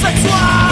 [0.00, 0.67] o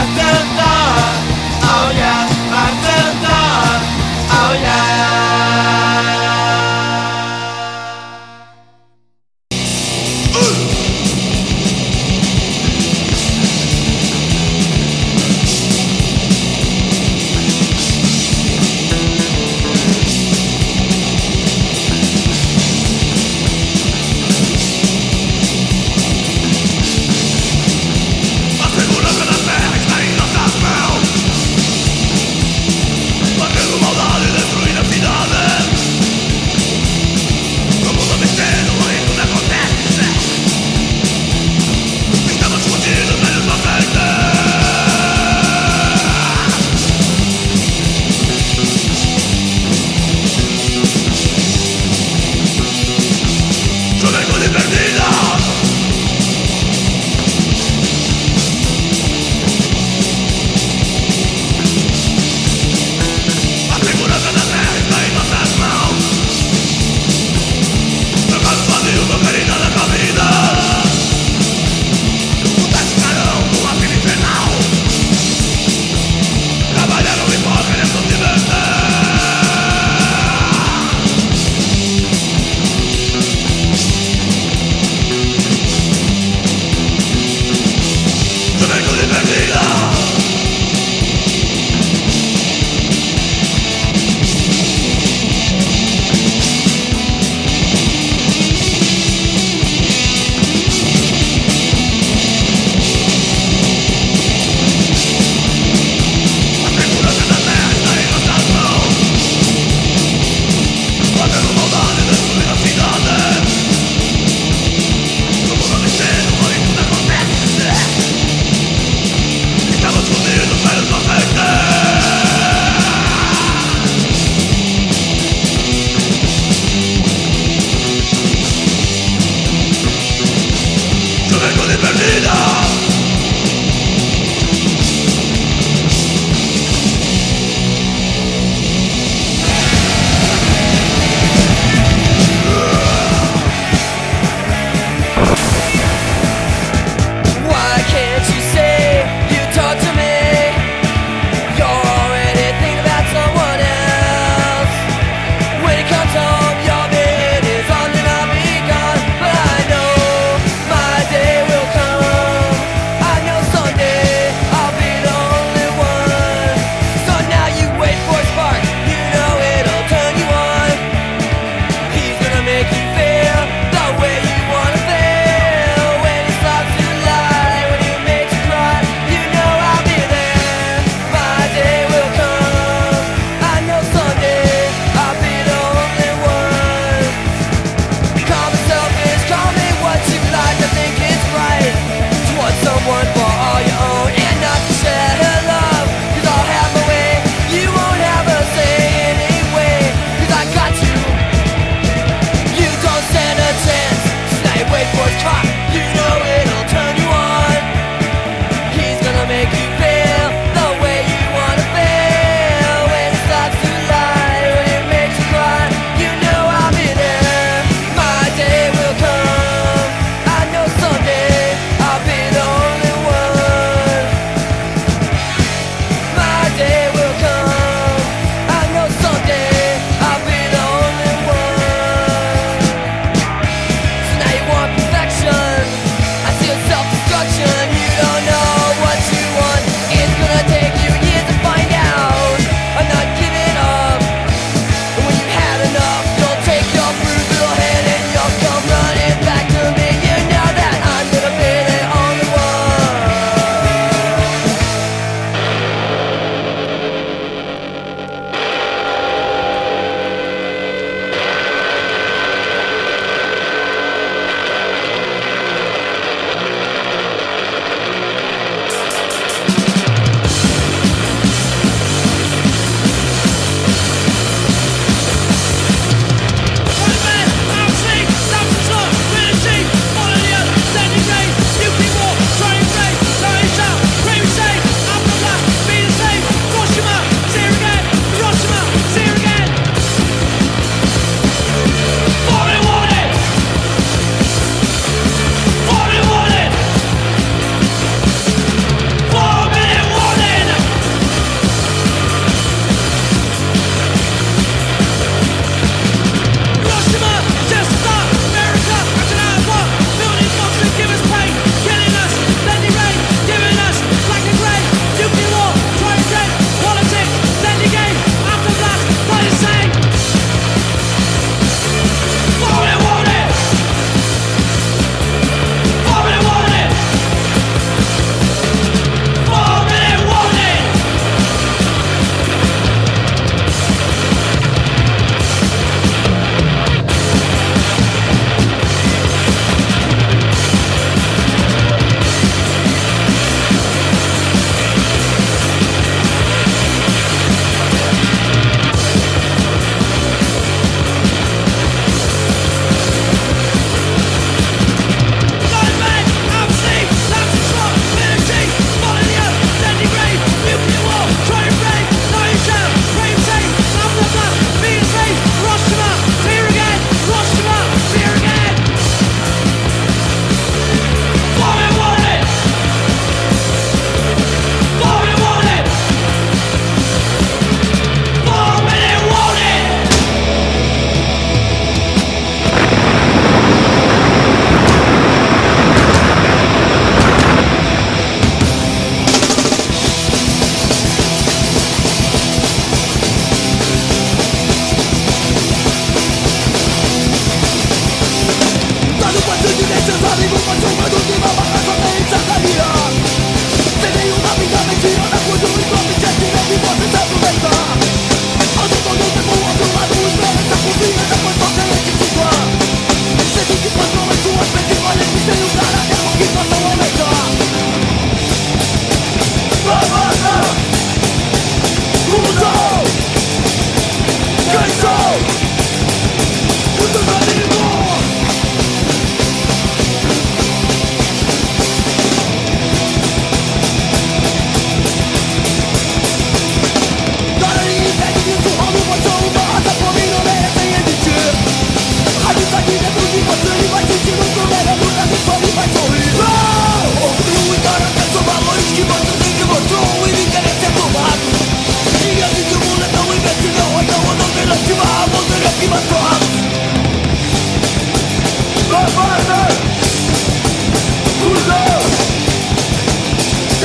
[0.00, 0.59] I felt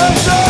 [0.06, 0.45] The